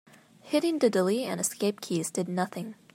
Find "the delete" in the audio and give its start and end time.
0.79-1.27